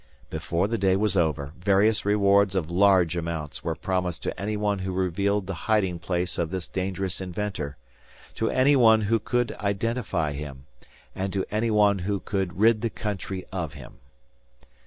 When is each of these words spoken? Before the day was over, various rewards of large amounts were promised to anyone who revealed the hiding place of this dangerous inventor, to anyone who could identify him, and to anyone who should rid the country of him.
Before 0.31 0.67
the 0.67 0.79
day 0.79 0.95
was 0.95 1.15
over, 1.15 1.53
various 1.59 2.05
rewards 2.05 2.55
of 2.55 2.71
large 2.71 3.15
amounts 3.15 3.63
were 3.63 3.75
promised 3.75 4.23
to 4.23 4.39
anyone 4.41 4.79
who 4.79 4.91
revealed 4.91 5.45
the 5.45 5.53
hiding 5.69 5.99
place 5.99 6.39
of 6.39 6.49
this 6.49 6.67
dangerous 6.67 7.21
inventor, 7.21 7.77
to 8.33 8.49
anyone 8.49 9.01
who 9.01 9.19
could 9.19 9.51
identify 9.59 10.31
him, 10.31 10.65
and 11.13 11.31
to 11.33 11.45
anyone 11.51 11.99
who 11.99 12.19
should 12.27 12.59
rid 12.59 12.81
the 12.81 12.89
country 12.89 13.45
of 13.53 13.73
him. 13.75 13.99